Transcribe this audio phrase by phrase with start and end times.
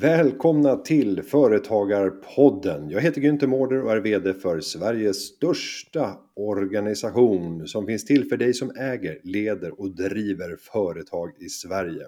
[0.00, 2.90] Välkomna till Företagarpodden.
[2.90, 8.36] Jag heter Günther Mårder och är VD för Sveriges största organisation som finns till för
[8.36, 12.06] dig som äger, leder och driver företag i Sverige.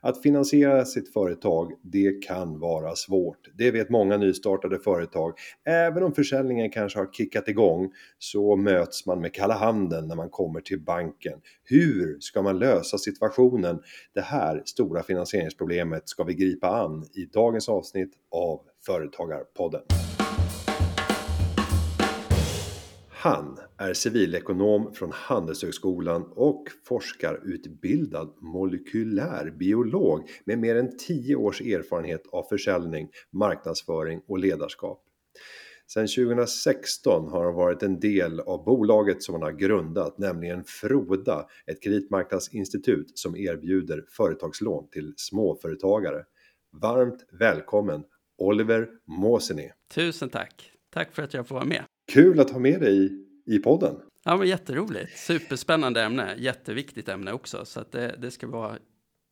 [0.00, 3.48] Att finansiera sitt företag, det kan vara svårt.
[3.58, 5.32] Det vet många nystartade företag.
[5.64, 10.30] Även om försäljningen kanske har kickat igång så möts man med kalla handen när man
[10.30, 11.38] kommer till banken.
[11.64, 13.78] Hur ska man lösa situationen?
[14.14, 20.05] Det här stora finansieringsproblemet ska vi gripa an i dagens avsnitt av Företagarpodden.
[23.18, 32.42] Han är civilekonom från Handelshögskolan och forskarutbildad molekylärbiolog med mer än 10 års erfarenhet av
[32.42, 35.02] försäljning, marknadsföring och ledarskap.
[35.86, 41.46] Sedan 2016 har han varit en del av bolaget som han har grundat, nämligen Froda,
[41.66, 46.24] ett kreditmarknadsinstitut som erbjuder företagslån till småföretagare.
[46.82, 48.04] Varmt välkommen
[48.38, 49.70] Oliver Måseni.
[49.94, 50.72] Tusen tack!
[50.90, 51.84] Tack för att jag får vara med.
[52.12, 53.12] Kul att ha med dig
[53.46, 53.96] i podden.
[54.24, 55.18] Ja, men jätteroligt.
[55.18, 56.34] Superspännande ämne.
[56.38, 57.64] Jätteviktigt ämne också.
[57.64, 58.76] Så att det, det ska vara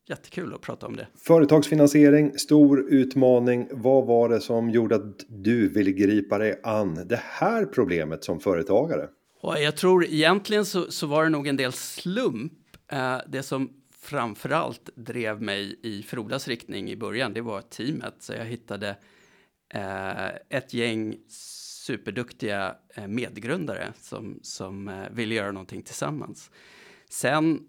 [0.09, 1.07] jättekul att prata om det.
[1.17, 3.69] Företagsfinansiering, stor utmaning.
[3.73, 8.41] Vad var det som gjorde att du ville gripa dig an det här problemet som
[8.41, 9.09] företagare?
[9.41, 12.53] Och jag tror egentligen så, så var det nog en del slump.
[12.93, 18.15] Eh, det som framförallt drev mig i Frodas riktning i början, det var teamet.
[18.19, 18.97] Så jag hittade
[19.75, 21.17] eh, ett gäng
[21.85, 26.51] superduktiga eh, medgrundare som, som vill ville göra någonting tillsammans.
[27.11, 27.67] Sen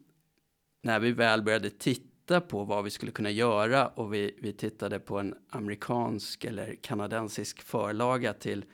[0.83, 4.99] när vi väl började titta på vad vi skulle kunna göra och vi, vi tittade
[4.99, 8.65] på en amerikansk eller kanadensisk förlaga till,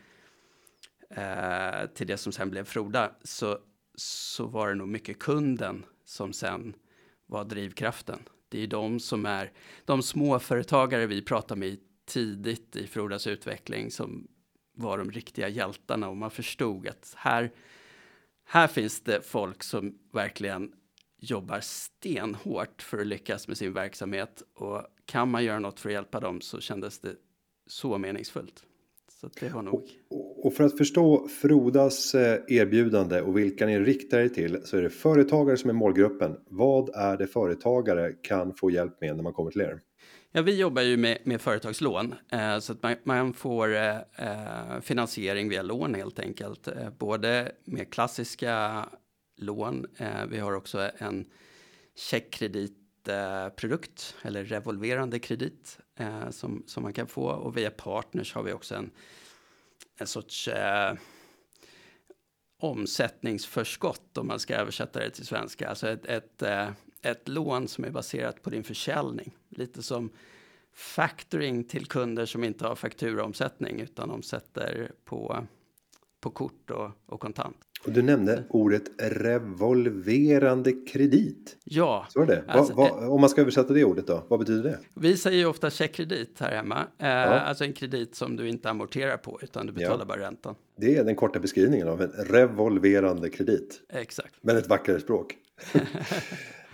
[1.09, 3.59] eh, till det som sen blev Froda så,
[3.95, 6.73] så var det nog mycket kunden som sen
[7.25, 8.19] var drivkraften.
[8.49, 9.51] Det är de som är
[9.85, 14.27] de småföretagare vi pratar med tidigt i Frodas utveckling som
[14.73, 17.51] var de riktiga hjältarna och man förstod att här,
[18.45, 20.71] här finns det folk som verkligen
[21.17, 25.93] jobbar stenhårt för att lyckas med sin verksamhet och kan man göra något för att
[25.93, 27.15] hjälpa dem så kändes det
[27.67, 28.63] så meningsfullt.
[29.21, 29.73] Så det var nog...
[30.09, 34.77] Och, och för att förstå Frodas eh, erbjudande och vilka ni riktar er till så
[34.77, 36.37] är det företagare som är målgruppen.
[36.49, 39.81] Vad är det företagare kan få hjälp med när man kommer till er?
[40.33, 44.79] Ja, vi jobbar ju med, med företagslån eh, så att man, man får eh, eh,
[44.81, 46.67] finansiering via lån helt enkelt.
[46.67, 48.85] Eh, både med klassiska
[49.37, 49.85] lån.
[49.97, 51.25] Eh, vi har också en
[51.95, 58.43] checkkreditprodukt eh, eller revolverande kredit eh, som, som man kan få och via partners har
[58.43, 58.91] vi också en,
[59.99, 60.93] en sorts eh,
[62.59, 65.69] omsättningsförskott om man ska översätta det till svenska.
[65.69, 66.41] Alltså ett, ett,
[67.01, 69.35] ett lån som är baserat på din försäljning.
[69.49, 70.09] Lite som
[70.73, 75.47] factoring till kunder som inte har fakturaomsättning utan omsätter på,
[76.21, 77.57] på kort och, och kontant.
[77.85, 81.57] Och du nämnde ordet revolverande kredit.
[81.63, 82.05] Ja.
[82.09, 82.43] Så är det.
[82.47, 84.79] Alltså, va, va, om man ska översätta det ordet då, vad betyder det?
[84.93, 86.87] Vi säger ju ofta checkkredit här hemma.
[86.97, 87.39] Eh, ja.
[87.39, 90.05] Alltså en kredit som du inte amorterar på utan du betalar ja.
[90.05, 90.55] bara räntan.
[90.77, 93.81] Det är den korta beskrivningen av en revolverande kredit.
[93.89, 94.35] Exakt.
[94.41, 95.37] Men ett vackrare språk.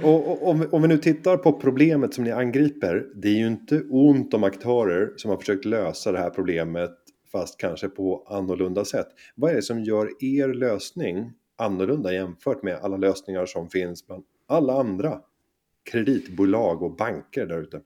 [0.02, 3.06] Och, och om, om, vi nu tittar på problemet som ni angriper.
[3.16, 6.92] Det är ju inte ont om aktörer som har försökt lösa det här problemet
[7.32, 9.08] fast kanske på annorlunda sätt.
[9.36, 14.24] Vad är det som gör er lösning annorlunda jämfört med alla lösningar som finns bland
[14.48, 15.20] alla andra
[15.92, 17.82] kreditbolag och banker där ute?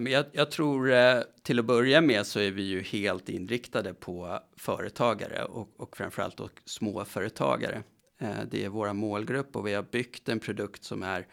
[0.00, 4.38] Jag, jag tror eh, till att börja med så är vi ju helt inriktade på
[4.56, 7.82] företagare och, och framförallt och småföretagare.
[8.18, 11.26] Eh, det är våra målgrupp och vi har byggt en produkt som är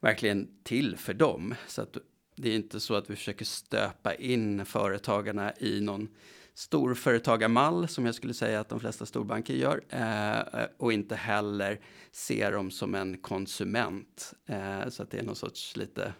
[0.00, 1.54] verkligen till för dem.
[1.66, 1.96] Så att
[2.36, 6.08] det är inte så att vi försöker stöpa in företagarna i någon
[6.54, 11.80] storföretagarmall som jag skulle säga att de flesta storbanker gör eh, och inte heller
[12.10, 16.12] ser dem som en konsument eh, så att det är någon sorts lite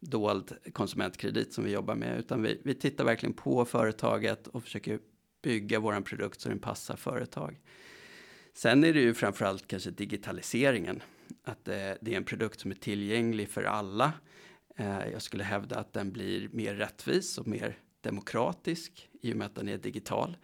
[0.00, 4.98] dold konsumentkredit som vi jobbar med utan vi, vi tittar verkligen på företaget och försöker
[5.42, 7.60] bygga våran produkt så den passar företag.
[8.56, 11.02] Sen är det ju framförallt kanske digitaliseringen
[11.44, 14.12] att det, det är en produkt som är tillgänglig för alla.
[14.76, 19.46] Eh, jag skulle hävda att den blir mer rättvis och mer demokratisk i och med
[19.46, 20.36] att den är digital.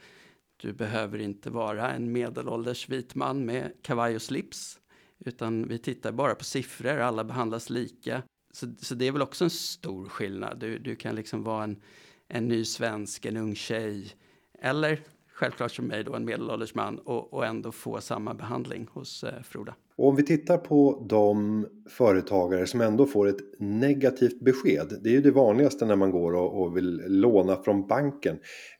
[0.56, 4.80] Du behöver inte vara en medelålders vit man med kavaj och slips,
[5.18, 8.22] utan vi tittar bara på siffror, alla behandlas lika.
[8.50, 10.58] Så, så det är väl också en stor skillnad.
[10.58, 11.82] Du, du kan liksom vara en,
[12.28, 14.16] en ny svensk, en ung tjej,
[14.58, 15.00] eller
[15.42, 19.42] självklart som mig då, en medelålders man och, och ändå få samma behandling hos eh,
[19.42, 19.74] Froda.
[19.96, 24.98] Och om vi tittar på de företagare som ändå får ett negativt besked.
[25.02, 28.34] Det är ju det vanligaste när man går och, och vill låna från banken.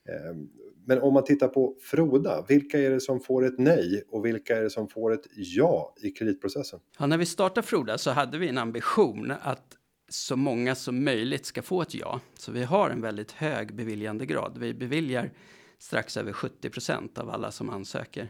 [0.09, 0.37] Eh,
[0.85, 4.57] men om man tittar på Froda, vilka är det som får ett nej och vilka
[4.57, 6.79] är det som får ett ja i kreditprocessen?
[6.99, 9.77] Ja, när vi startade Froda så hade vi en ambition att
[10.09, 12.19] så många som möjligt ska få ett ja.
[12.33, 14.57] Så vi har en väldigt hög beviljandegrad.
[14.57, 15.31] Vi beviljar
[15.77, 18.29] strax över 70 procent av alla som ansöker.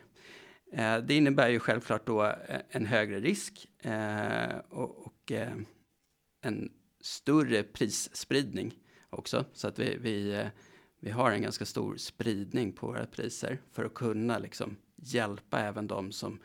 [0.73, 5.53] Eh, det innebär ju självklart då eh, en högre risk eh, och eh,
[6.41, 8.79] en större prisspridning
[9.09, 9.45] också.
[9.53, 10.47] Så att vi, vi, eh,
[10.99, 15.87] vi har en ganska stor spridning på våra priser för att kunna liksom hjälpa även
[15.87, 16.39] de som,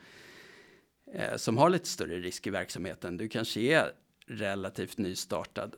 [1.35, 3.17] som har lite större risk i verksamheten.
[3.17, 3.91] Du kanske är
[4.27, 5.75] relativt nystartad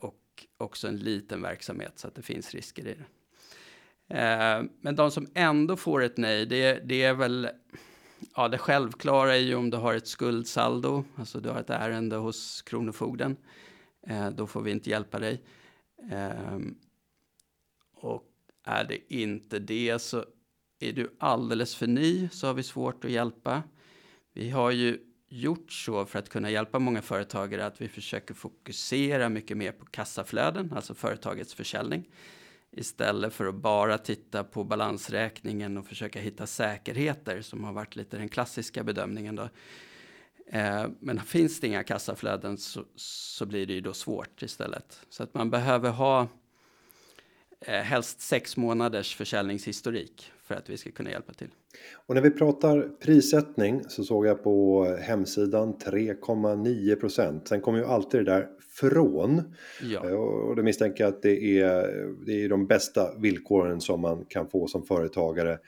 [0.00, 3.04] och också en liten verksamhet så att det finns risker i det.
[4.08, 7.48] Eh, men de som ändå får ett nej, det, det är väl
[8.34, 12.16] ja, det självklara är ju om du har ett skuldsaldo, alltså du har ett ärende
[12.16, 13.36] hos Kronofogden.
[14.06, 15.42] Eh, då får vi inte hjälpa dig.
[16.10, 16.58] Eh,
[17.94, 18.24] och
[18.64, 20.24] är det inte det så
[20.80, 23.62] är du alldeles för ny så har vi svårt att hjälpa.
[24.32, 29.28] Vi har ju gjort så för att kunna hjälpa många företagare att vi försöker fokusera
[29.28, 32.08] mycket mer på kassaflöden, alltså företagets försäljning
[32.72, 38.16] istället för att bara titta på balansräkningen och försöka hitta säkerheter som har varit lite
[38.16, 39.36] den klassiska bedömningen.
[39.36, 39.48] Då.
[40.46, 45.00] Eh, men finns det inga kassaflöden så, så, blir det ju då svårt istället.
[45.08, 46.28] Så att man behöver ha
[47.60, 51.50] eh, helst sex månaders försäljningshistorik för att vi ska kunna hjälpa till.
[52.06, 57.48] Och när vi pratar prissättning så såg jag på hemsidan 3,9 procent.
[57.48, 58.48] Sen kommer ju alltid det där
[58.80, 59.42] från.
[59.82, 60.08] Ja.
[60.08, 64.24] Eh, och då misstänker jag att det är, det är de bästa villkoren som man
[64.28, 65.58] kan få som företagare.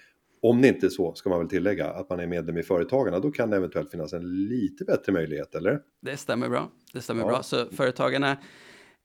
[0.42, 3.18] Om det inte är så, ska man väl tillägga, att man är medlem i Företagarna,
[3.18, 5.80] då kan det eventuellt finnas en lite bättre möjlighet, eller?
[6.00, 6.70] Det stämmer bra.
[6.92, 7.28] Det stämmer ja.
[7.28, 7.42] bra.
[7.42, 8.30] Så Företagarna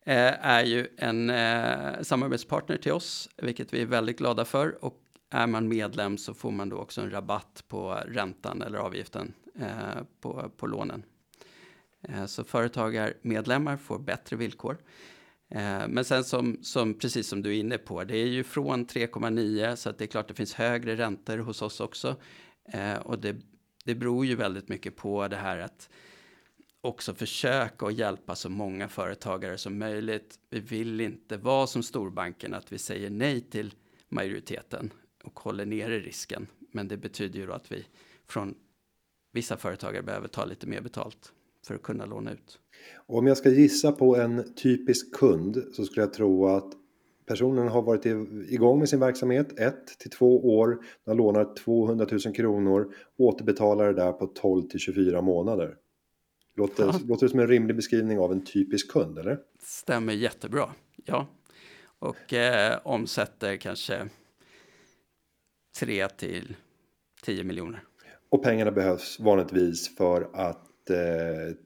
[0.06, 4.86] eh, är ju en eh, samarbetspartner till oss, vilket vi är väldigt glada för.
[4.86, 9.34] Och är man medlem så får man då också en rabatt på räntan eller avgiften
[9.60, 11.04] eh, på, på lånen.
[12.10, 14.78] Eh, så företagarmedlemmar får bättre villkor.
[15.50, 18.88] Eh, men sen som, som, precis som du är inne på, det är ju från
[18.88, 22.16] 3,9 så att det är klart det finns högre räntor hos oss också.
[22.74, 23.36] Eh, och det,
[23.86, 25.90] det beror ju väldigt mycket på det här att
[26.81, 30.40] också försöka att hjälpa så många företagare som möjligt.
[30.50, 33.74] Vi vill inte vara som storbanken att vi säger nej till
[34.10, 34.94] majoriteten
[35.24, 36.48] och håller nere risken.
[36.72, 37.86] Men det betyder ju då att vi
[38.28, 38.56] från
[39.31, 41.34] vissa företagare behöver ta lite mer betalt
[41.68, 42.60] för att kunna låna ut.
[43.08, 46.74] Om jag ska gissa på en typisk kund så skulle jag tro att
[47.26, 48.06] personen har varit
[48.50, 50.86] igång med sin verksamhet ett till två år.
[51.06, 55.76] Den lånar 200 000 kronor återbetalar det där på 12 till 24 månader.
[56.56, 57.00] Låter, ja.
[57.08, 59.40] låter det som en rimlig beskrivning av en typisk kund eller?
[59.64, 60.70] Stämmer jättebra,
[61.06, 61.28] ja.
[62.00, 64.10] Och eh, omsätter kanske
[65.80, 66.56] 3 till
[67.24, 67.84] 10 miljoner.
[68.30, 70.66] Och pengarna behövs vanligtvis för att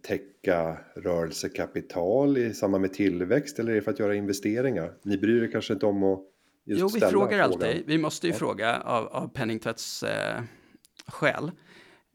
[0.01, 4.93] täcka rörelsekapital i samband med tillväxt eller är det för att göra investeringar?
[5.03, 6.19] Ni bryr er kanske inte om att
[6.65, 7.41] just Jo, vi frågar frågan.
[7.41, 7.83] alltid.
[7.85, 8.39] Vi måste ju ja.
[8.39, 10.41] fråga av, av penningtvätts eh.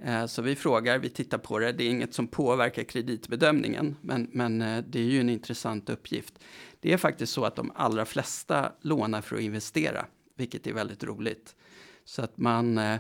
[0.03, 1.73] Eh, så vi frågar, vi tittar på det.
[1.73, 6.39] Det är inget som påverkar kreditbedömningen, men, men eh, det är ju en intressant uppgift.
[6.81, 11.05] Det är faktiskt så att de allra flesta lånar för att investera, vilket är väldigt
[11.05, 11.57] roligt.
[12.05, 12.97] Så att man eh,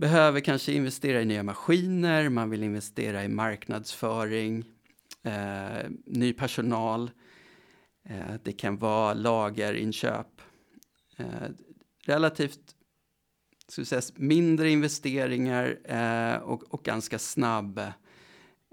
[0.00, 4.64] behöver kanske investera i nya maskiner, man vill investera i marknadsföring,
[5.22, 7.10] eh, ny personal.
[8.08, 10.40] Eh, det kan vara lagerinköp.
[11.16, 11.26] Eh,
[12.06, 12.76] relativt
[13.68, 17.78] ska säga, mindre investeringar eh, och, och, ganska snabb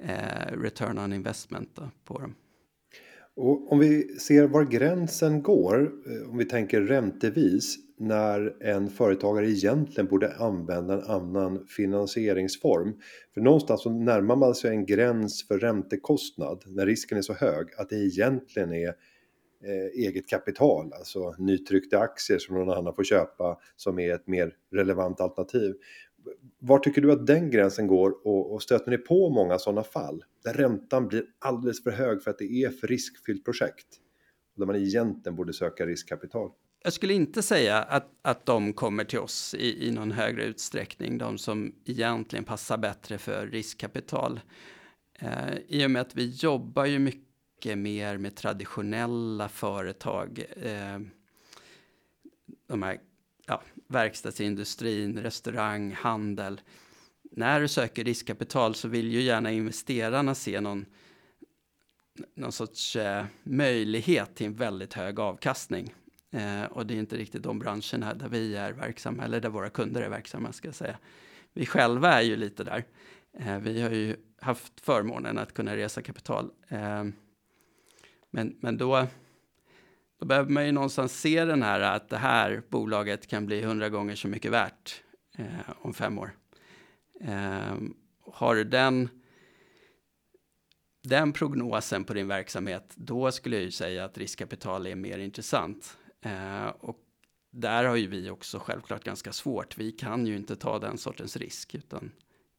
[0.04, 2.36] eh, return on investment på dem.
[3.36, 9.50] Och om vi ser var gränsen går, eh, om vi tänker räntevis, när en företagare
[9.50, 12.94] egentligen borde använda en annan finansieringsform.
[13.34, 17.68] För någonstans så närmar man sig en gräns för räntekostnad när risken är så hög
[17.78, 18.88] att det egentligen är
[19.64, 24.54] eh, eget kapital, alltså nytryckta aktier som någon annan får köpa som är ett mer
[24.72, 25.76] relevant alternativ.
[26.60, 30.24] Var tycker du att den gränsen går och, och stöter ni på många sådana fall
[30.44, 33.88] där räntan blir alldeles för hög för att det är för riskfyllt projekt?
[34.56, 36.52] Där man egentligen borde söka riskkapital
[36.84, 41.18] jag skulle inte säga att, att de kommer till oss i, i någon högre utsträckning,
[41.18, 44.40] de som egentligen passar bättre för riskkapital.
[45.20, 51.00] Eh, I och med att vi jobbar ju mycket mer med traditionella företag, eh,
[52.68, 53.00] de här
[53.46, 56.62] ja, verkstadsindustrin, restaurang, handel.
[57.32, 60.86] när du söker riskkapital så vill ju gärna investerarna se någon,
[62.36, 65.94] någon sorts eh, möjlighet till en väldigt hög avkastning.
[66.32, 69.70] Eh, och det är inte riktigt de branscherna där vi är verksamma, eller där våra
[69.70, 70.98] kunder är verksamma ska jag säga.
[71.54, 72.86] Vi själva är ju lite där.
[73.40, 76.52] Eh, vi har ju haft förmånen att kunna resa kapital.
[76.68, 77.04] Eh,
[78.32, 79.08] men, men då,
[80.20, 83.90] då behöver man ju någonstans se den här att det här bolaget kan bli hundra
[83.90, 85.04] gånger så mycket värt
[85.38, 86.32] eh, om fem år.
[87.22, 87.94] Ehm,
[88.32, 89.10] har du den,
[91.04, 95.98] den prognosen på din verksamhet, då skulle jag ju säga att riskkapital är mer intressant.
[96.26, 96.98] Eh, och
[97.52, 99.78] där har ju vi också självklart ganska svårt.
[99.78, 102.12] Vi kan ju inte ta den sortens risk, utan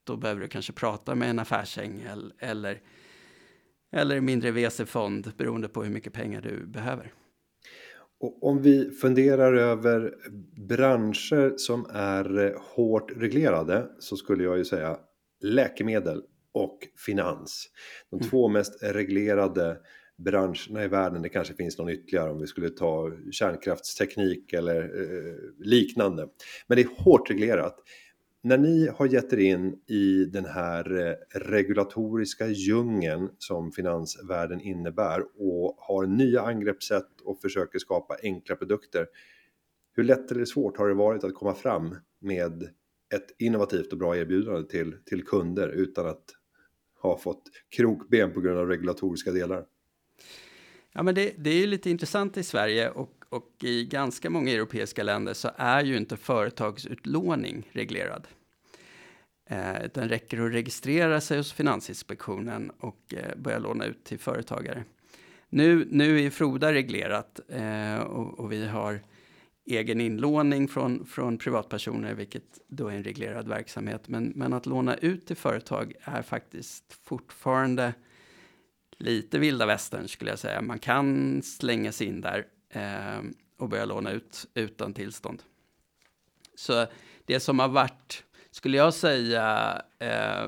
[0.04, 2.80] då behöver du kanske prata med en affärsängel eller,
[3.92, 7.12] eller mindre VC-fond beroende på hur mycket pengar du behöver.
[8.20, 10.14] Och om vi funderar över
[10.68, 14.98] branscher som är hårt reglerade så skulle jag ju säga
[15.40, 16.22] läkemedel
[16.52, 17.68] och finans.
[18.10, 18.30] De mm.
[18.30, 19.78] två mest reglerade
[20.18, 21.22] branscherna i världen.
[21.22, 26.28] Det kanske finns någon ytterligare om vi skulle ta kärnkraftsteknik eller eh, liknande.
[26.66, 27.76] Men det är hårt reglerat.
[28.42, 35.22] När ni har gett er in i den här eh, regulatoriska djungeln som finansvärlden innebär
[35.36, 39.06] och har nya angreppssätt och försöker skapa enkla produkter.
[39.92, 42.62] Hur lätt eller svårt har det varit att komma fram med
[43.14, 46.24] ett innovativt och bra erbjudande till, till kunder utan att
[47.02, 47.42] ha fått
[47.76, 49.64] krokben på grund av regulatoriska delar?
[50.92, 54.50] Ja, men det, det är ju lite intressant i Sverige och, och i ganska många
[54.50, 58.26] europeiska länder så är ju inte företagsutlåning reglerad.
[59.50, 64.84] Eh, utan räcker att registrera sig hos Finansinspektionen och eh, börja låna ut till företagare.
[65.48, 69.00] Nu, nu är Froda reglerat eh, och, och, vi har
[69.64, 74.08] egen inlåning från, från privatpersoner, vilket då är en reglerad verksamhet.
[74.08, 77.94] Men, men att låna ut till företag är faktiskt fortfarande
[78.98, 80.62] lite vilda västern skulle jag säga.
[80.62, 83.22] Man kan slänga sig in där eh,
[83.58, 85.42] och börja låna ut utan tillstånd.
[86.54, 86.86] Så
[87.24, 90.46] det som har varit, skulle jag säga, eh,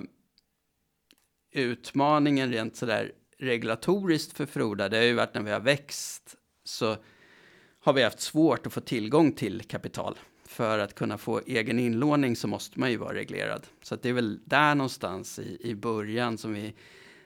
[1.53, 6.97] utmaningen rent sådär regulatoriskt för Froda, det har ju varit när vi har växt så
[7.81, 10.19] har vi haft svårt att få tillgång till kapital.
[10.45, 13.67] För att kunna få egen inlåning så måste man ju vara reglerad.
[13.83, 16.75] Så det är väl där någonstans i, i början som vi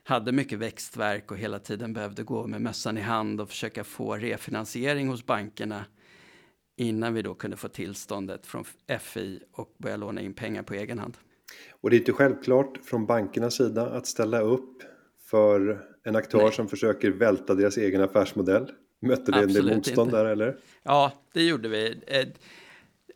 [0.04, 4.16] hade mycket växtverk och hela tiden behövde gå med mössan i hand och försöka få
[4.16, 5.84] refinansiering hos bankerna
[6.76, 8.64] innan vi då kunde få tillståndet från
[9.00, 11.16] FI och börja låna in pengar på egen hand.
[11.80, 14.82] Och det är inte självklart från bankernas sida att ställa upp
[15.30, 16.52] för en aktör Nej.
[16.52, 18.70] som försöker välta deras egen affärsmodell.
[19.00, 20.18] Mötte det en del motstånd inte.
[20.18, 20.56] där eller?
[20.82, 22.02] Ja, det gjorde vi.
[22.06, 22.28] Eh,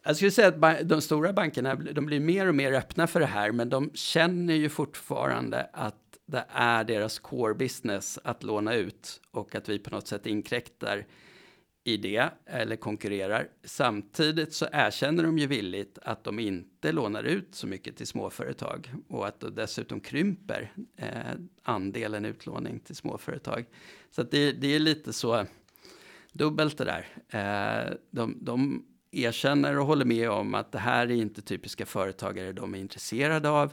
[0.04, 3.26] jag skulle säga att de stora bankerna de blir mer och mer öppna för det
[3.26, 9.20] här, men de känner ju fortfarande att det är deras core business att låna ut
[9.30, 11.06] och att vi på något sätt inkräktar
[11.84, 13.48] i det eller konkurrerar.
[13.64, 18.94] Samtidigt så erkänner de ju villigt att de inte lånar ut så mycket till småföretag
[19.08, 21.10] och att de dessutom krymper eh,
[21.62, 23.64] andelen utlåning till småföretag.
[24.10, 25.46] Så det, det, är lite så
[26.32, 27.06] dubbelt det där.
[27.28, 32.52] Eh, de, de erkänner och håller med om att det här är inte typiska företagare
[32.52, 33.72] de är intresserade av.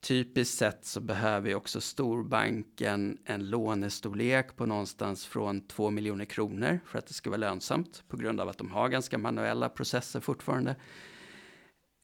[0.00, 6.80] Typiskt sett så behöver ju också storbanken en lånestorlek på någonstans från 2 miljoner kronor
[6.86, 10.20] för att det ska vara lönsamt på grund av att de har ganska manuella processer
[10.20, 10.76] fortfarande.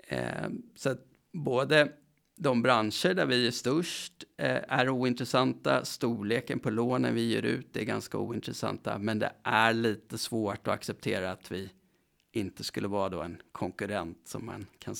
[0.08, 1.92] Eh, så att både
[2.36, 5.84] de branscher där vi är störst eh, är ointressanta.
[5.84, 8.98] Storleken på lånen vi ger ut är ganska ointressanta.
[8.98, 11.70] Men det är lite svårt att acceptera att vi
[12.32, 14.96] inte skulle vara då en konkurrent som man kan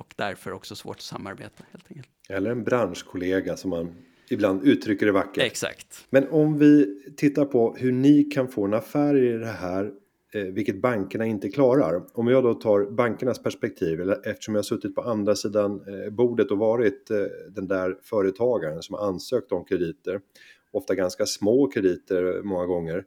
[0.00, 2.08] och därför också svårt att samarbeta helt enkelt.
[2.28, 3.94] Eller en branschkollega som man
[4.30, 5.42] ibland uttrycker det vackert.
[5.44, 6.06] Exakt.
[6.10, 9.92] Men om vi tittar på hur ni kan få en affär i det här
[10.34, 12.02] eh, vilket bankerna inte klarar.
[12.12, 16.10] Om jag då tar bankernas perspektiv, eller eftersom jag har suttit på andra sidan eh,
[16.10, 17.16] bordet och varit eh,
[17.48, 20.20] den där företagaren som har ansökt om krediter,
[20.70, 23.04] ofta ganska små krediter många gånger,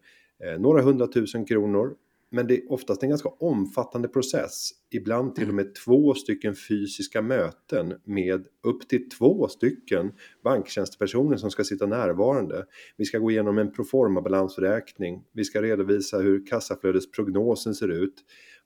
[0.60, 1.96] några hundratusen kronor
[2.34, 4.70] men det är oftast en ganska omfattande process.
[4.92, 10.12] Ibland till och med två stycken fysiska möten med upp till två stycken
[10.44, 12.66] banktjänstepersoner som ska sitta närvarande.
[12.98, 15.24] Vi ska gå igenom en proforma balansräkning.
[15.34, 18.16] Vi ska redovisa hur kassaflödesprognosen ser ut.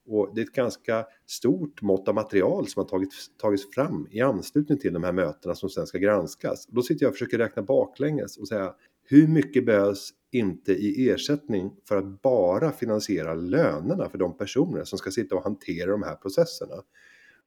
[0.06, 4.22] Och det är ett ganska stort mått av material som har tagits, tagits fram i
[4.22, 6.68] anslutning till de här mötena som sen ska granskas.
[6.68, 8.74] Då sitter jag och försöker räkna baklänges och säga
[9.10, 14.98] hur mycket behövs inte i ersättning för att bara finansiera lönerna för de personer som
[14.98, 16.76] ska sitta och hantera de här processerna.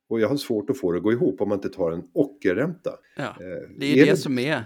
[0.09, 2.03] Och jag har svårt att få det att gå ihop om man inte tar en
[2.13, 2.91] ockerränta.
[3.17, 3.37] Ja, eh,
[3.79, 4.65] det är, är det, det, som är en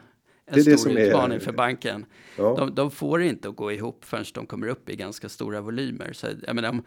[0.65, 2.07] det är stor utmaning är, för banken.
[2.39, 2.55] Ja.
[2.59, 6.13] De, de, får inte att gå ihop förrän de kommer upp i ganska stora volymer.
[6.13, 6.83] Så, jag menar,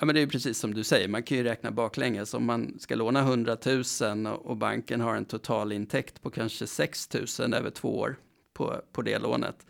[0.00, 2.34] ja, men det är precis som du säger, man kan ju räkna baklänges.
[2.34, 7.08] Om man ska låna 100 000 och banken har en totalintäkt på kanske 6
[7.40, 8.16] 000 över två år
[8.60, 9.66] på, på det lånet,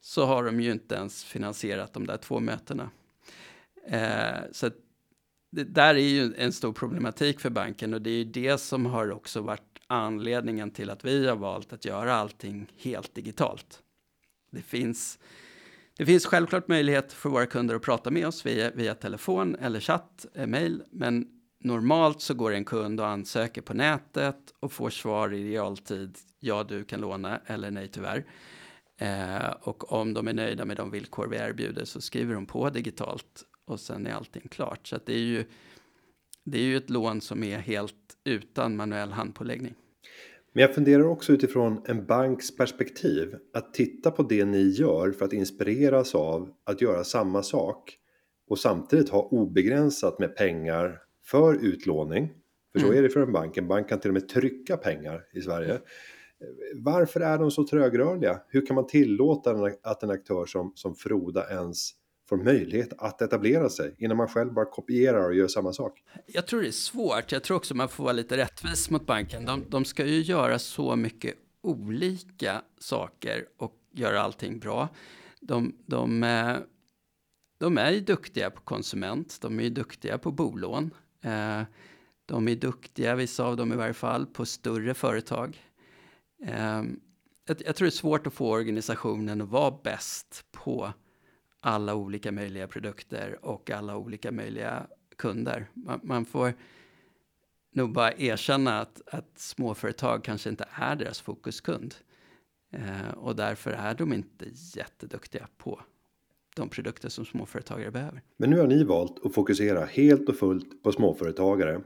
[0.00, 2.90] så har de ju inte ens finansierat de där två mötena.
[3.86, 4.70] Eh, så
[5.50, 8.86] det där är ju en stor problematik för banken och det är ju det som
[8.86, 13.82] har också varit anledningen till att vi har valt att göra allting helt digitalt.
[14.50, 15.18] Det finns,
[15.96, 19.80] det finns självklart möjlighet för våra kunder att prata med oss via, via telefon eller
[19.80, 21.28] chatt, mejl, mail, men
[21.64, 26.64] normalt så går en kund och ansöker på nätet och får svar i realtid, ja
[26.64, 28.24] du kan låna eller nej tyvärr.
[29.00, 32.70] Eh, och om de är nöjda med de villkor vi erbjuder så skriver de på
[32.70, 34.86] digitalt och sen är allting klart.
[34.86, 35.44] Så det är ju
[36.44, 37.94] det är ju ett lån som är helt
[38.24, 39.74] utan manuell handpåläggning.
[40.52, 45.24] Men jag funderar också utifrån en banks perspektiv att titta på det ni gör för
[45.24, 47.98] att inspireras av att göra samma sak
[48.50, 52.30] och samtidigt ha obegränsat med pengar för utlåning.
[52.72, 52.98] För så mm.
[52.98, 53.56] är det för en bank.
[53.56, 55.80] En bank kan till och med trycka pengar i Sverige.
[56.74, 58.40] Varför är de så trögrörliga?
[58.48, 61.90] Hur kan man tillåta att en aktör som, som Froda ens
[62.28, 66.02] får möjlighet att etablera sig innan man själv bara kopierar och gör samma sak?
[66.26, 67.32] Jag tror det är svårt.
[67.32, 69.44] Jag tror också man får vara lite rättvis mot banken.
[69.44, 74.88] De, de ska ju göra så mycket olika saker och göra allting bra.
[75.40, 76.56] De, de, eh,
[77.58, 80.90] de är ju duktiga på konsument, de är ju duktiga på bolån.
[81.24, 81.62] Eh,
[82.26, 85.62] de är duktiga, vissa av dem i varje fall, på större företag.
[86.44, 87.00] Ehm,
[87.46, 90.92] jag, tror det är svårt att få organisationen att vara bäst på
[91.60, 95.68] alla olika möjliga produkter och alla olika möjliga kunder.
[96.02, 96.54] Man, får
[97.72, 101.94] nog bara erkänna att, att småföretag kanske inte är deras fokuskund.
[102.72, 105.80] Eh, och därför är de inte jätteduktiga på
[106.54, 108.22] de produkter som småföretagare behöver.
[108.36, 111.80] Men nu har ni valt att fokusera helt och fullt på småföretagare.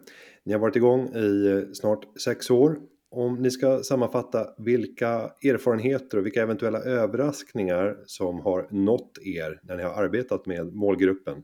[0.45, 2.79] Ni har varit igång i eh, snart sex år
[3.11, 5.09] om ni ska sammanfatta vilka
[5.45, 11.43] erfarenheter och vilka eventuella överraskningar som har nått er när ni har arbetat med målgruppen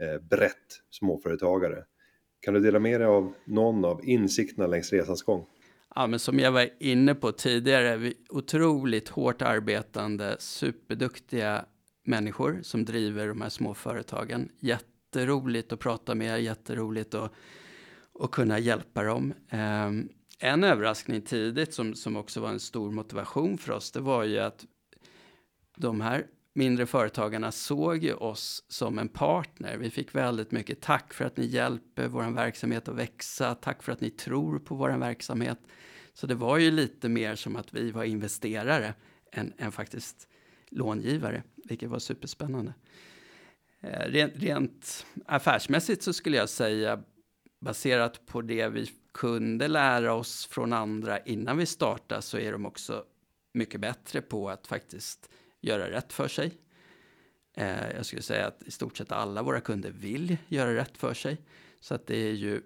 [0.00, 0.56] eh, brett
[0.90, 1.84] småföretagare.
[2.40, 5.46] Kan du dela med dig av någon av insikterna längs resans gång?
[5.94, 11.64] Ja, men som jag var inne på tidigare, vi otroligt hårt arbetande, superduktiga
[12.10, 14.48] människor som driver de här småföretagen.
[14.60, 17.32] Jätteroligt att prata med jätteroligt att,
[18.20, 19.34] att kunna hjälpa dem.
[19.48, 24.24] Ehm, en överraskning tidigt som, som också var en stor motivation för oss, det var
[24.24, 24.64] ju att
[25.76, 29.76] de här mindre företagarna såg ju oss som en partner.
[29.76, 33.54] Vi fick väldigt mycket tack för att ni hjälper vår verksamhet att växa.
[33.54, 35.58] Tack för att ni tror på vår verksamhet.
[36.14, 38.94] Så det var ju lite mer som att vi var investerare
[39.32, 40.28] än, än faktiskt
[40.70, 42.74] långivare, vilket var superspännande.
[43.80, 47.02] Eh, rent, rent affärsmässigt så skulle jag säga,
[47.60, 52.66] baserat på det vi kunde lära oss från andra innan vi startade så är de
[52.66, 53.04] också
[53.52, 55.30] mycket bättre på att faktiskt
[55.60, 56.58] göra rätt för sig.
[57.56, 61.14] Eh, jag skulle säga att i stort sett alla våra kunder vill göra rätt för
[61.14, 61.40] sig.
[61.80, 62.62] Så att det är ju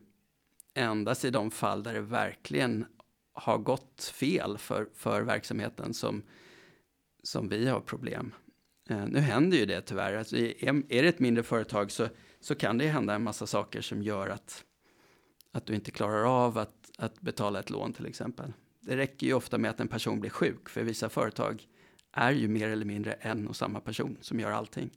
[0.75, 2.87] endast i de fall där det verkligen
[3.33, 6.23] har gått fel för, för verksamheten som,
[7.23, 8.35] som vi har problem.
[8.91, 10.15] Eh, nu händer ju det tyvärr.
[10.15, 12.09] Alltså, är, är det ett mindre företag så,
[12.41, 14.65] så kan det hända en massa saker som gör att
[15.55, 18.53] att du inte klarar av att, att betala ett lån till exempel.
[18.81, 21.63] Det räcker ju ofta med att en person blir sjuk, för vissa företag
[22.13, 24.91] är ju mer eller mindre en och samma person som gör allting.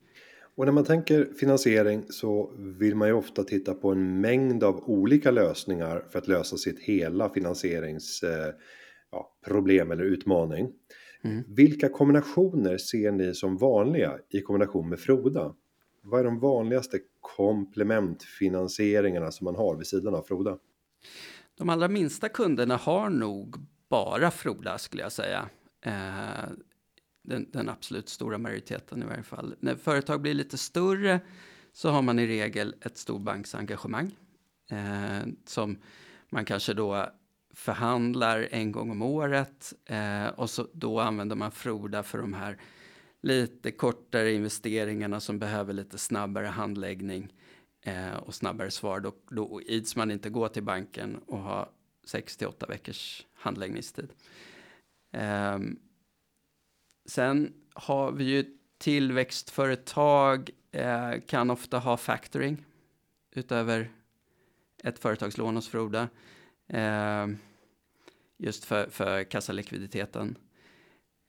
[0.56, 4.90] Och när man tänker finansiering så vill man ju ofta titta på en mängd av
[4.90, 8.52] olika lösningar för att lösa sitt hela finansieringsproblem
[9.72, 10.74] eh, ja, eller utmaning.
[11.22, 11.44] Mm.
[11.48, 15.56] Vilka kombinationer ser ni som vanliga i kombination med Froda?
[16.02, 20.58] Vad är de vanligaste komplementfinansieringarna som man har vid sidan av Froda?
[21.58, 23.56] De allra minsta kunderna har nog
[23.90, 25.50] bara Froda skulle jag säga.
[25.82, 26.50] Eh,
[27.24, 29.56] den, den, absolut stora majoriteten i varje fall.
[29.60, 31.20] När företag blir lite större
[31.74, 34.16] så har man i regel ett storbanksengagemang
[34.72, 35.78] eh, som
[36.30, 37.10] man kanske då
[37.58, 42.58] förhandlar en gång om året eh, och så, då använder man Froda för de här
[43.22, 47.34] lite kortare investeringarna som behöver lite snabbare handläggning
[47.82, 49.00] eh, och snabbare svar.
[49.00, 51.70] Då, då ids man inte gå till banken och ha
[52.06, 54.10] 6 till 8 veckors handläggningstid.
[55.14, 55.60] Eh,
[57.06, 58.46] sen har vi ju
[58.78, 62.66] tillväxtföretag eh, kan ofta ha factoring
[63.36, 63.92] utöver
[64.84, 66.08] ett företagslån hos Froda.
[66.68, 67.28] Eh,
[68.38, 70.38] just för, för kassalikviditeten.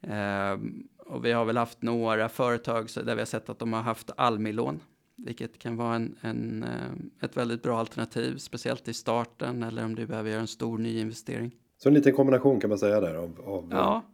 [0.03, 0.59] Eh,
[0.99, 4.11] och vi har väl haft några företag där vi har sett att de har haft
[4.17, 4.81] Almi-lån,
[5.17, 9.95] vilket kan vara en, en, eh, ett väldigt bra alternativ, speciellt i starten eller om
[9.95, 11.57] du behöver göra en stor nyinvestering.
[11.77, 14.05] Så en liten kombination kan man säga där av, av ja.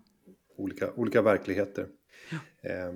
[0.56, 1.86] olika, olika verkligheter.
[2.30, 2.70] Ja.
[2.70, 2.94] Eh,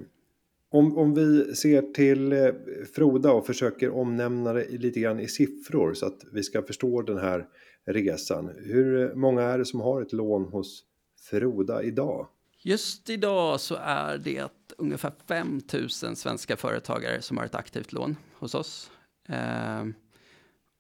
[0.70, 2.48] om, om vi ser till eh,
[2.94, 7.18] Froda och försöker omnämna det lite grann i siffror så att vi ska förstå den
[7.18, 7.46] här
[7.92, 8.50] resan.
[8.56, 10.84] Hur många är det som har ett lån hos
[11.30, 12.28] Froda idag?
[12.62, 18.16] Just idag så är det ungefär 5 000 svenska företagare som har ett aktivt lån
[18.38, 18.90] hos oss.
[19.28, 19.84] Eh,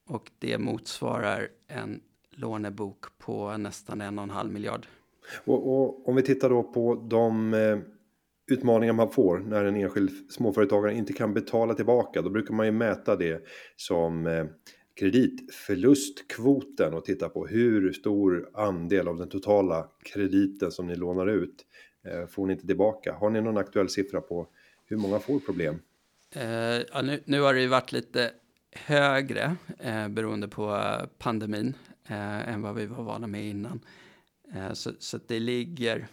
[0.08, 4.86] och det motsvarar en lånebok på nästan en och en halv miljard.
[5.44, 7.78] Och, och om vi tittar då på de eh,
[8.50, 12.22] utmaningar man får när en enskild småföretagare inte kan betala tillbaka.
[12.22, 13.44] Då brukar man ju mäta det
[13.76, 14.44] som eh,
[14.98, 21.66] kreditförlustkvoten och titta på hur stor andel av den totala krediten som ni lånar ut
[22.04, 23.14] eh, får ni inte tillbaka.
[23.14, 24.48] Har ni någon aktuell siffra på
[24.84, 25.80] hur många får problem?
[26.36, 26.42] Uh,
[26.92, 28.30] ja, nu, nu, har det ju varit lite
[28.72, 31.74] högre eh, beroende på eh, pandemin
[32.08, 33.80] eh, än vad vi var vana med innan.
[34.54, 36.08] Eh, så, så det ligger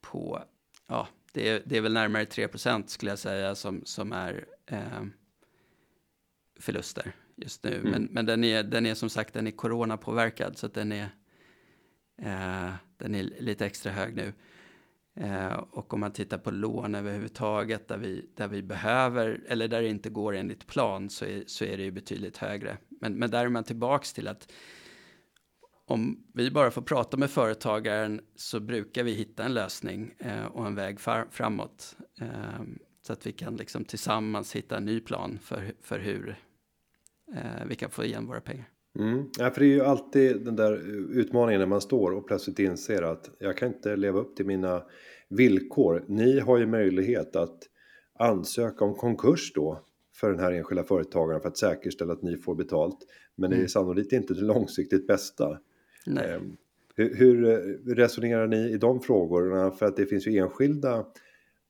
[0.00, 0.42] på,
[0.86, 5.04] ja, det är, det är väl närmare 3% skulle jag säga som, som är eh,
[6.60, 7.74] förluster just nu.
[7.74, 7.90] Mm.
[7.90, 11.08] Men, men den, är, den är som sagt den är coronapåverkad så att den är,
[12.22, 14.32] eh, den är lite extra hög nu.
[15.20, 19.82] Eh, och om man tittar på lån överhuvudtaget där vi, där vi behöver eller där
[19.82, 22.78] det inte går enligt plan så är, så är det ju betydligt högre.
[22.88, 24.52] Men, men där är man tillbaks till att
[25.86, 30.66] om vi bara får prata med företagaren så brukar vi hitta en lösning eh, och
[30.66, 31.96] en väg framåt.
[32.20, 32.62] Eh,
[33.02, 36.36] så att vi kan liksom tillsammans hitta en ny plan för, för hur
[37.34, 38.68] eh, vi kan få igen våra pengar.
[38.98, 39.30] Mm.
[39.38, 40.72] Ja, för det är ju alltid den där
[41.18, 44.82] utmaningen när man står och plötsligt inser att jag kan inte leva upp till mina
[45.28, 46.04] villkor.
[46.08, 47.58] Ni har ju möjlighet att
[48.18, 52.54] ansöka om konkurs då för den här enskilda företagaren för att säkerställa att ni får
[52.54, 52.98] betalt.
[53.34, 53.50] Men mm.
[53.50, 53.68] det är mm.
[53.68, 55.50] sannolikt inte det långsiktigt bästa.
[56.06, 56.40] Eh,
[56.94, 59.70] hur, hur resonerar ni i de frågorna?
[59.70, 61.06] För att det finns ju enskilda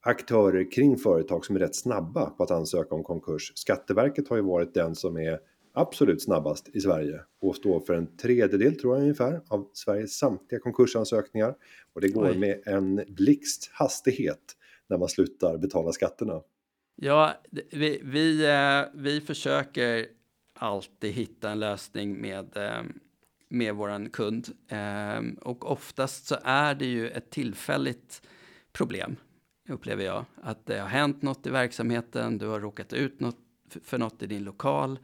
[0.08, 3.52] aktörer kring företag som är rätt snabba på att ansöka om konkurs.
[3.54, 5.38] Skatteverket har ju varit den som är
[5.72, 10.60] absolut snabbast i Sverige och står för en tredjedel tror jag ungefär av Sveriges samtliga
[10.60, 11.54] konkursansökningar.
[11.92, 12.38] Och det går Oj.
[12.38, 16.42] med en blixthastighet när man slutar betala skatterna.
[16.96, 17.32] Ja,
[17.70, 20.06] vi, vi, eh, vi försöker
[20.54, 22.82] alltid hitta en lösning med, eh,
[23.48, 24.48] med våran kund.
[24.68, 28.22] Eh, och oftast så är det ju ett tillfälligt
[28.72, 29.16] problem,
[29.68, 30.24] upplever jag.
[30.42, 33.38] Att det har hänt något i verksamheten, du har råkat ut något,
[33.84, 34.98] för något i din lokal.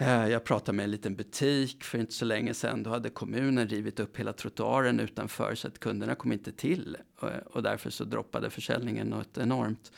[0.00, 2.82] Eh, jag pratade med en liten butik för inte så länge sedan.
[2.82, 6.96] Då hade kommunen rivit upp hela trottoaren utanför så att kunderna kom inte till.
[7.22, 9.92] Eh, och därför så droppade försäljningen något enormt.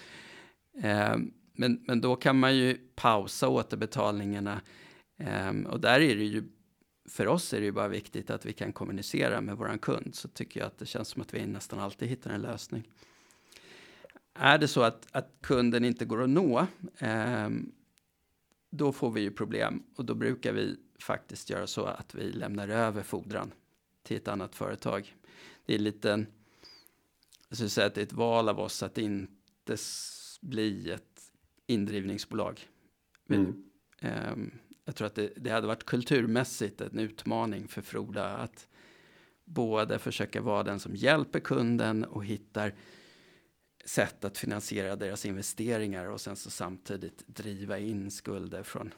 [0.82, 1.16] Eh,
[1.52, 4.60] men, men då kan man ju pausa återbetalningarna.
[5.66, 6.44] Och där är det ju,
[7.08, 10.14] för oss är det ju bara viktigt att vi kan kommunicera med våran kund.
[10.14, 12.88] Så tycker jag att det känns som att vi nästan alltid hittar en lösning.
[14.34, 16.66] Är det så att, att kunden inte går att nå,
[16.98, 17.72] ehm,
[18.70, 19.82] då får vi ju problem.
[19.96, 23.52] Och då brukar vi faktiskt göra så att vi lämnar över fordran
[24.02, 25.16] till ett annat företag.
[25.66, 26.26] Det är lite,
[27.48, 29.76] jag skulle säga att det är ett val av oss att inte
[30.40, 31.32] bli ett
[31.66, 32.68] indrivningsbolag.
[33.28, 33.64] Mm.
[34.02, 34.50] Um,
[34.84, 38.68] jag tror att det, det, hade varit kulturmässigt en utmaning för Froda att
[39.44, 42.74] både försöka vara den som hjälper kunden och hittar
[43.90, 48.94] sätt att finansiera deras investeringar och sen så samtidigt driva in skulder från,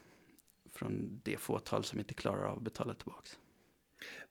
[0.73, 3.37] från det fåtal som inte klarar av att betala tillbaks.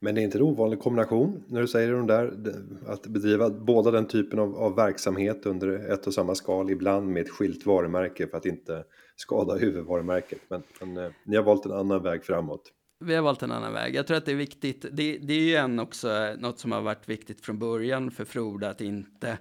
[0.01, 2.27] Men det är inte en ovanlig kombination när du säger de där
[2.87, 7.23] att bedriva båda den typen av, av, verksamhet under ett och samma skal ibland med
[7.23, 8.85] ett skilt varumärke för att inte
[9.17, 10.41] skada huvudvarumärket.
[10.49, 12.73] Men, men eh, ni har valt en annan väg framåt.
[13.05, 13.95] Vi har valt en annan väg.
[13.95, 14.87] Jag tror att det är viktigt.
[14.93, 18.71] Det, det är ju en också något som har varit viktigt från början för Froda
[18.71, 19.39] att inte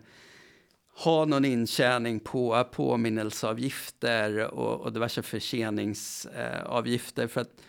[0.94, 7.28] ha någon intjäning på påminnelseavgifter och, och diverse förseningsavgifter.
[7.28, 7.62] för att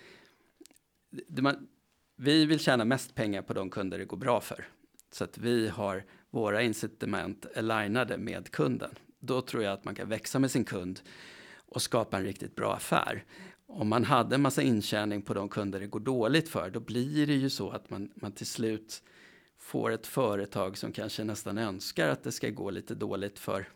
[1.28, 1.68] det man,
[2.16, 4.68] vi vill tjäna mest pengar på de kunder det går bra för.
[5.12, 8.90] Så att vi har våra incitament alignade med kunden.
[9.18, 11.00] Då tror jag att man kan växa med sin kund
[11.56, 13.24] och skapa en riktigt bra affär.
[13.66, 17.26] Om man hade en massa intjäning på de kunder det går dåligt för, då blir
[17.26, 19.02] det ju så att man, man till slut
[19.62, 23.68] får ett företag som kanske nästan önskar att det ska gå lite dåligt för,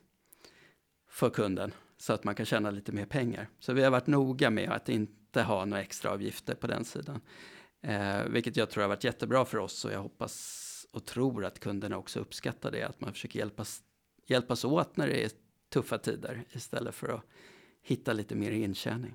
[1.09, 3.49] för kunden så att man kan tjäna lite mer pengar.
[3.59, 7.20] Så vi har varit noga med att inte ha några extra avgifter på den sidan.
[7.83, 11.61] Eh, vilket jag tror har varit jättebra för oss och jag hoppas och tror att
[11.61, 13.83] kunderna också uppskattar det, att man försöker hjälpas,
[14.27, 15.31] hjälpas åt när det är
[15.68, 17.22] tuffa tider istället för att
[17.83, 19.14] hitta lite mer intjäning.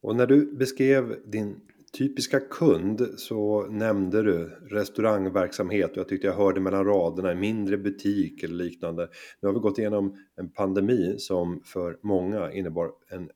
[0.00, 1.60] Och när du beskrev din
[1.98, 7.78] typiska kund så nämnde du restaurangverksamhet och jag tyckte jag hörde mellan raderna en mindre
[7.78, 9.08] butik eller liknande.
[9.40, 13.30] Nu har vi gått igenom en pandemi som för många innebar en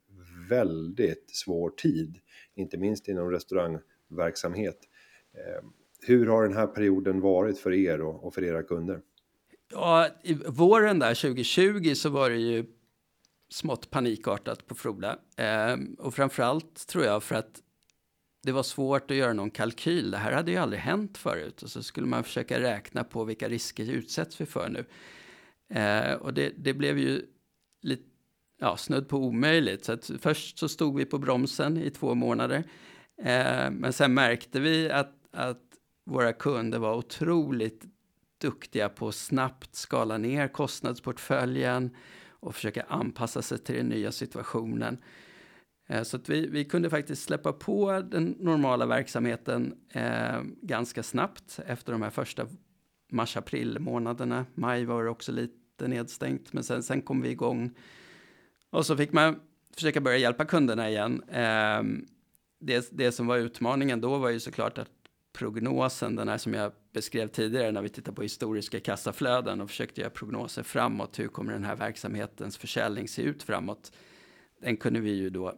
[0.50, 2.18] väldigt svår tid,
[2.54, 4.78] inte minst inom restaurangverksamhet.
[5.34, 5.68] Eh,
[6.06, 9.00] hur har den här perioden varit för er och för era kunder?
[9.72, 12.64] Ja, i våren där 2020 så var det ju
[13.48, 17.60] smått panikartat på Froda Eh, och framförallt tror jag för att
[18.46, 20.10] det var svårt att göra någon kalkyl.
[20.10, 21.62] Det här hade ju aldrig hänt förut.
[21.62, 24.84] Och så skulle man försöka räkna på vilka risker utsätts vi för nu.
[25.80, 27.22] Eh, och det, det, blev ju
[27.82, 28.02] lite,
[28.60, 29.84] ja, snudd på omöjligt.
[29.84, 32.64] Så att först så stod vi på bromsen i två månader.
[33.18, 35.62] Eh, men sen märkte vi att, att
[36.04, 37.84] våra kunder var otroligt
[38.38, 41.96] duktiga på att snabbt skala ner kostnadsportföljen
[42.28, 44.98] och försöka anpassa sig till den nya situationen.
[45.86, 51.60] Eh, så att vi, vi kunde faktiskt släppa på den normala verksamheten eh, ganska snabbt
[51.66, 52.46] efter de här första
[53.10, 54.46] mars-april månaderna.
[54.54, 57.70] Maj var det också lite nedstängt, men sen, sen kom vi igång.
[58.70, 59.40] Och så fick man
[59.74, 61.22] försöka börja hjälpa kunderna igen.
[61.28, 61.82] Eh,
[62.60, 64.90] det, det som var utmaningen då var ju såklart att
[65.38, 70.00] prognosen, den här som jag beskrev tidigare när vi tittar på historiska kassaflöden och försökte
[70.00, 71.18] göra prognoser framåt.
[71.18, 73.92] Hur kommer den här verksamhetens försäljning se ut framåt?
[74.60, 75.54] Den kunde vi ju då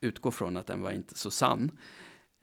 [0.00, 1.70] utgå från att den var inte så sann.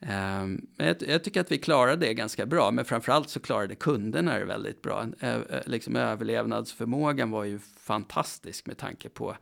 [0.00, 3.74] Ehm, men jag, jag, tycker att vi klarade det ganska bra, men framförallt så klarade
[3.74, 5.06] kunderna det väldigt bra.
[5.66, 9.36] Liksom överlevnadsförmågan var ju fantastisk med tanke på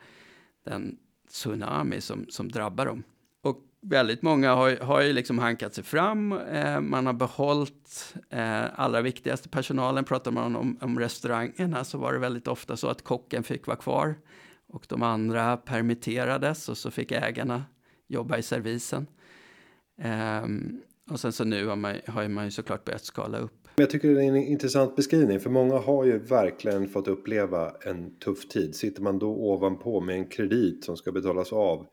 [0.64, 0.98] den
[1.30, 3.02] tsunami som, som drabbar dem
[3.42, 6.32] Och väldigt många har, har ju liksom hankat sig fram.
[6.32, 10.04] Eh, man har behållit eh, allra viktigaste personalen.
[10.04, 13.76] Pratar man om, om restaurangerna så var det väldigt ofta så att kocken fick vara
[13.76, 14.14] kvar
[14.68, 17.64] och de andra permitterades och så fick ägarna
[18.08, 19.06] jobba i servisen.
[19.98, 23.68] Ehm, och sen så nu har man, har man ju såklart börjat skala upp.
[23.76, 28.18] Jag tycker det är en intressant beskrivning för många har ju verkligen fått uppleva en
[28.18, 28.74] tuff tid.
[28.74, 31.86] Sitter man då ovanpå med en kredit som ska betalas av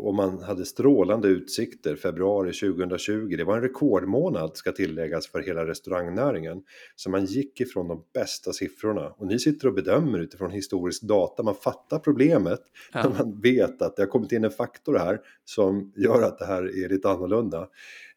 [0.00, 3.34] och man hade strålande utsikter februari 2020.
[3.36, 6.62] Det var en rekordmånad ska tilläggas för hela restaurangnäringen.
[6.96, 9.08] Så man gick ifrån de bästa siffrorna.
[9.08, 11.42] Och ni sitter och bedömer utifrån historisk data.
[11.42, 12.60] Man fattar problemet.
[12.92, 13.02] Ja.
[13.02, 16.46] När man vet att det har kommit in en faktor här som gör att det
[16.46, 17.68] här är lite annorlunda.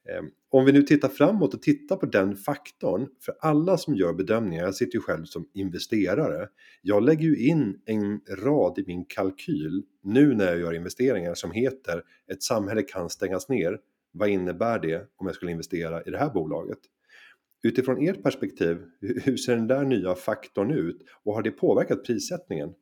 [0.09, 4.13] Ehm, om vi nu tittar framåt och tittar på den faktorn, för alla som gör
[4.13, 6.47] bedömningar, jag sitter ju själv som investerare,
[6.81, 11.51] jag lägger ju in en rad i min kalkyl nu när jag gör investeringar som
[11.51, 13.79] heter ett samhälle kan stängas ner.
[14.11, 16.79] Vad innebär det om jag skulle investera i det här bolaget?
[17.63, 22.73] Utifrån ert perspektiv, hur ser den där nya faktorn ut och har det påverkat prissättningen?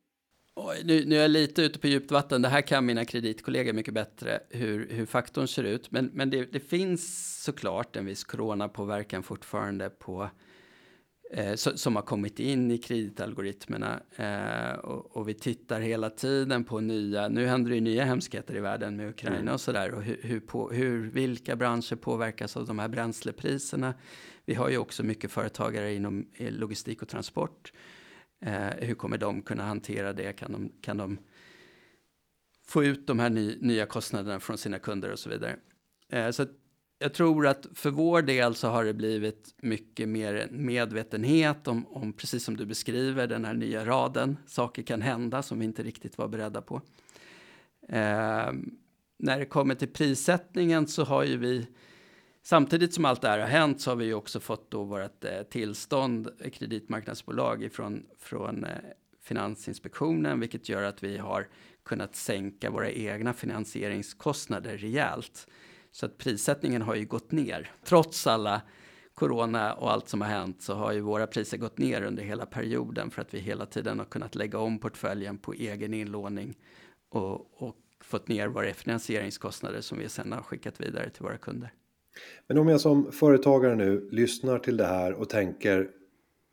[0.60, 2.42] Oj, nu, nu är jag lite ute på djupt vatten.
[2.42, 5.90] Det här kan mina kreditkollegor mycket bättre, hur, hur faktorn ser ut.
[5.90, 10.30] Men, men det, det finns såklart en viss coronapåverkan fortfarande på
[11.32, 14.00] eh, som har kommit in i kreditalgoritmerna.
[14.16, 18.56] Eh, och, och, vi tittar hela tiden på nya, nu händer det ju nya hemskheter
[18.56, 19.54] i världen med Ukraina mm.
[19.54, 19.94] och sådär.
[19.94, 23.94] Och hur, hur, på, hur, vilka branscher påverkas av de här bränslepriserna?
[24.44, 27.72] Vi har ju också mycket företagare inom logistik och transport.
[28.40, 30.32] Eh, hur kommer de kunna hantera det?
[30.32, 31.18] Kan de, kan de
[32.66, 35.56] få ut de här ny, nya kostnaderna från sina kunder och så vidare?
[36.08, 36.46] Eh, så
[36.98, 42.12] jag tror att för vår del så har det blivit mycket mer medvetenhet om, om,
[42.12, 44.36] precis som du beskriver, den här nya raden.
[44.46, 46.82] Saker kan hända som vi inte riktigt var beredda på.
[47.88, 48.52] Eh,
[49.18, 51.66] när det kommer till prissättningen så har ju vi
[52.48, 55.24] Samtidigt som allt det här har hänt så har vi ju också fått då vårt
[55.24, 58.70] eh, tillstånd, eh, kreditmarknadsbolag ifrån, från eh,
[59.22, 61.48] Finansinspektionen, vilket gör att vi har
[61.84, 65.46] kunnat sänka våra egna finansieringskostnader rejält.
[65.92, 67.70] Så att prissättningen har ju gått ner.
[67.84, 68.62] Trots alla
[69.14, 72.46] corona och allt som har hänt så har ju våra priser gått ner under hela
[72.46, 76.58] perioden för att vi hela tiden har kunnat lägga om portföljen på egen inlåning
[77.08, 81.72] och, och fått ner våra finansieringskostnader som vi sedan har skickat vidare till våra kunder.
[82.46, 85.90] Men om jag som företagare nu lyssnar till det här och tänker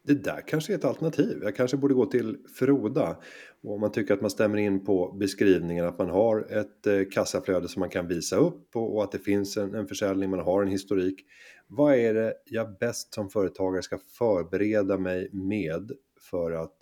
[0.08, 1.40] det där kanske är ett alternativ.
[1.44, 3.18] Jag kanske borde gå till Froda.
[3.64, 7.02] Och om man tycker att man stämmer in på beskrivningen att man har ett eh,
[7.12, 10.40] kassaflöde som man kan visa upp och, och att det finns en, en försäljning, man
[10.40, 11.26] har en historik.
[11.68, 15.92] Vad är det jag bäst som företagare ska förbereda mig med
[16.32, 16.76] för att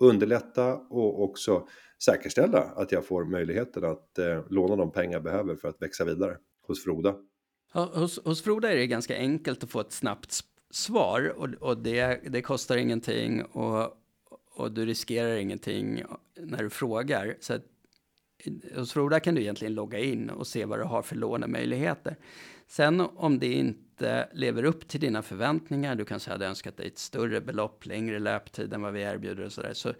[0.00, 1.68] underlätta och också
[2.04, 6.04] säkerställa att jag får möjligheten att eh, låna de pengar jag behöver för att växa
[6.04, 7.14] vidare hos Froda.
[7.72, 12.20] Hos, hos Froda är det ganska enkelt att få ett snabbt svar och, och det,
[12.30, 13.96] det kostar ingenting och,
[14.50, 16.02] och du riskerar ingenting
[16.36, 17.36] när du frågar.
[17.40, 17.62] Så att,
[18.74, 22.16] hos Froda kan du egentligen logga in och se vad du har för lånemöjligheter.
[22.66, 26.98] Sen om det inte lever upp till dina förväntningar, du kanske hade önskat dig ett
[26.98, 29.92] större belopp, längre löptid än vad vi erbjuder och sådär, så,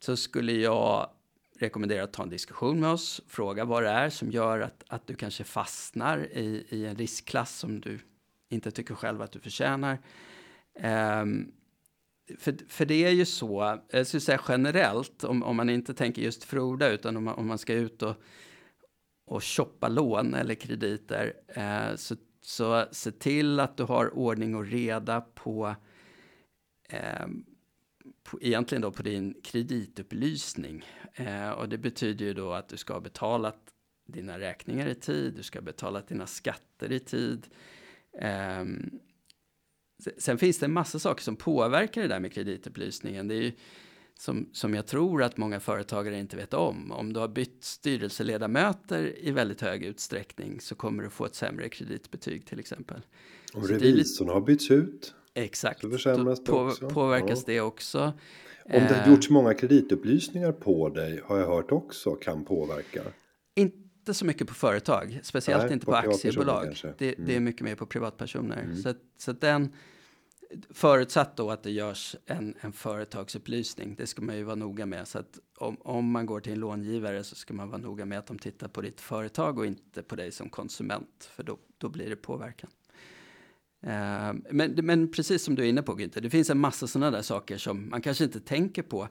[0.00, 1.10] så skulle jag
[1.64, 5.06] rekommenderar att ta en diskussion med oss, fråga vad det är som gör att, att
[5.06, 7.98] du kanske fastnar i, i en riskklass som du
[8.48, 9.98] inte tycker själv att du förtjänar.
[11.22, 11.52] Um,
[12.38, 16.22] för, för det är ju så, jag skulle säga generellt, om, om man inte tänker
[16.22, 18.16] just Froda, utan om man, om man ska ut och,
[19.26, 24.66] och shoppa lån eller krediter, eh, så, så se till att du har ordning och
[24.66, 25.74] reda på,
[26.88, 27.26] eh,
[28.24, 30.84] på egentligen då på din kreditupplysning.
[31.14, 33.58] Eh, och det betyder ju då att du ska ha betalat
[34.06, 37.46] dina räkningar i tid, du ska ha betalat dina skatter i tid.
[38.60, 39.00] Um,
[40.18, 43.28] Sen finns det en massa saker som påverkar det där med kreditupplysningen.
[43.28, 43.52] Det är ju
[44.18, 46.92] som, som jag tror att många företagare inte vet om.
[46.92, 51.68] Om du har bytt styrelseledamöter i väldigt hög utsträckning så kommer du få ett sämre
[51.68, 53.00] kreditbetyg till exempel.
[53.54, 56.88] Om revisorn har bytts ut Exakt, så försämras det på, också.
[56.88, 57.44] påverkas ja.
[57.46, 58.12] det också.
[58.64, 63.02] Om det har gjorts många kreditupplysningar på dig har jag hört också kan påverka.
[63.54, 66.76] Inte så mycket på företag, speciellt Nej, inte på, på aktiebolag.
[66.98, 67.26] Det, mm.
[67.26, 67.44] det, är mm.
[67.44, 68.62] mycket mer på privatpersoner.
[68.62, 68.76] Mm.
[68.76, 69.72] Så, så den,
[70.70, 75.08] Förutsatt då att det görs en, en företagsupplysning, det ska man ju vara noga med.
[75.08, 78.18] Så att om, om man går till en långivare så ska man vara noga med
[78.18, 81.88] att de tittar på ditt företag och inte på dig som konsument, för då, då
[81.88, 82.70] blir det påverkan.
[83.86, 87.10] Eh, men, men precis som du är inne på Günther, det finns en massa sådana
[87.10, 89.08] där saker som man kanske inte tänker på,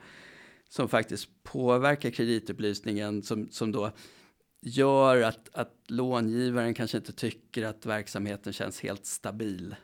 [0.69, 3.91] som faktiskt påverkar kreditupplysningen, som, som då
[4.61, 9.75] gör att, att långivaren kanske inte tycker att verksamheten känns helt stabil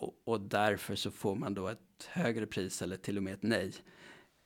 [0.00, 3.42] och, och, därför så får man då ett högre pris eller till och med ett
[3.42, 3.72] nej.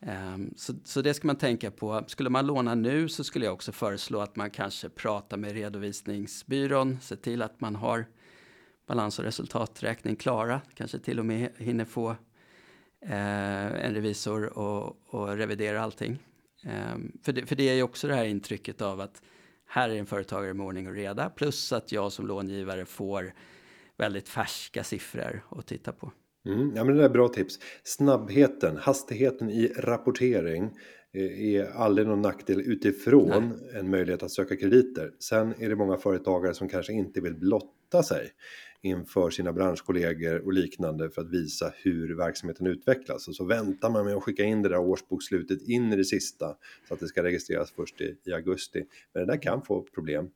[0.06, 2.04] Um, så, så det ska man tänka på.
[2.06, 6.98] Skulle man låna nu så skulle jag också föreslå att man kanske pratar med redovisningsbyrån,
[7.00, 8.06] se till att man har
[8.86, 15.36] balans och resultaträkning klara, kanske till och med hinner få uh, en revisor och, och
[15.36, 16.18] revidera allting.
[16.94, 19.22] Um, för, det, för det är ju också det här intrycket av att
[19.66, 23.32] här är en företagare med ordning och reda, plus att jag som långivare får
[23.96, 26.12] väldigt färska siffror att titta på.
[26.46, 27.58] Mm, ja men det är bra tips.
[27.84, 30.64] Snabbheten, hastigheten i rapportering
[31.12, 33.80] eh, är aldrig någon nackdel utifrån Nej.
[33.80, 35.12] en möjlighet att söka krediter.
[35.18, 37.34] Sen är det många företagare som kanske inte vill
[37.94, 38.30] blotta sig
[38.82, 43.28] inför sina branschkollegor och liknande för att visa hur verksamheten utvecklas.
[43.28, 46.56] Och så väntar man med att skicka in det där årsbokslutet in i det sista
[46.88, 48.84] så att det ska registreras först i, i augusti.
[49.12, 50.30] Men det där kan få problem.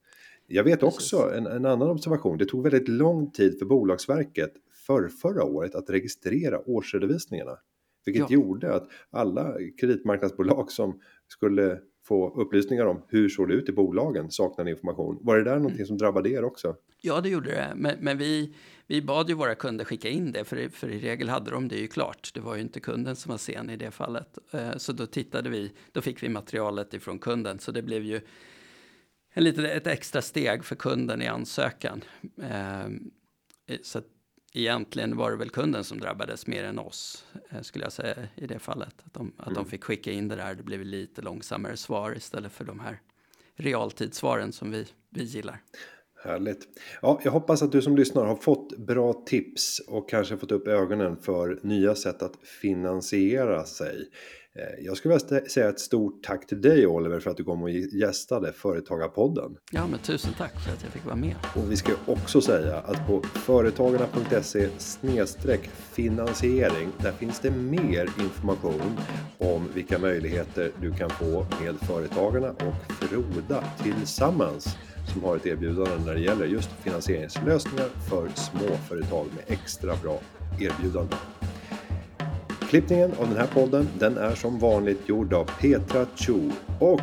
[0.46, 2.38] Jag vet också en, en, annan observation.
[2.38, 4.52] Det tog väldigt lång tid för Bolagsverket
[4.86, 7.58] för förra året att registrera årsredovisningarna.
[8.04, 8.34] Vilket ja.
[8.34, 14.30] gjorde att alla kreditmarknadsbolag som skulle få upplysningar om hur såg det ut i bolagen
[14.30, 15.18] saknade information.
[15.20, 15.86] Var det där någonting mm.
[15.86, 16.76] som drabbade er också?
[17.00, 17.72] Ja, det gjorde det.
[17.76, 18.54] Men, men, vi,
[18.86, 21.76] vi bad ju våra kunder skicka in det, för, för i regel hade de det
[21.76, 22.30] ju klart.
[22.34, 24.38] Det var ju inte kunden som var sen i det fallet.
[24.50, 27.58] Eh, så då tittade vi, då fick vi materialet ifrån kunden.
[27.58, 28.20] Så det blev ju
[29.32, 32.04] en lite, ett extra steg för kunden i ansökan.
[32.42, 33.10] Ehm,
[33.82, 34.00] så
[34.52, 38.46] egentligen var det väl kunden som drabbades mer än oss, eh, skulle jag säga i
[38.46, 38.94] det fallet.
[39.04, 39.54] Att de, att mm.
[39.54, 43.00] de fick skicka in det där, det blev lite långsammare svar istället för de här
[43.56, 45.60] realtidssvaren som vi, vi gillar.
[46.24, 46.68] Härligt.
[47.02, 50.68] Ja, jag hoppas att du som lyssnar har fått bra tips och kanske fått upp
[50.68, 54.08] ögonen för nya sätt att finansiera sig.
[54.58, 57.62] Eh, jag skulle vilja säga ett stort tack till dig Oliver för att du kom
[57.62, 59.56] och gästade Företagarpodden.
[59.70, 61.34] Ja, men tusen tack för att jag fick vara med.
[61.56, 64.68] Och vi ska också säga att på företagarna.se
[65.92, 68.98] finansiering, där finns det mer information
[69.38, 74.76] om vilka möjligheter du kan få med Företagarna och Froda tillsammans
[75.12, 80.20] som har ett erbjudande när det gäller just finansieringslösningar för småföretag med extra bra
[80.60, 81.18] erbjudanden.
[82.68, 86.38] Klippningen av den här podden den är som vanligt gjord av Petra Cho
[86.80, 87.00] och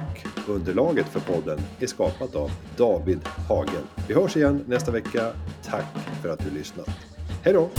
[0.48, 3.88] underlaget för podden är skapat av David Hagen.
[4.08, 5.32] Vi hörs igen nästa vecka.
[5.64, 5.86] Tack
[6.22, 6.90] för att du lyssnat.
[7.44, 7.70] Hej då!